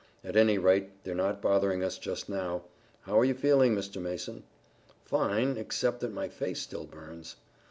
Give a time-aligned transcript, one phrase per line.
[0.23, 2.63] At any rate they're not bothering us just now.
[3.01, 4.01] How're you feeling, Mr.
[4.01, 4.41] Mason?"
[5.05, 7.35] "Fine, except that my face still burns."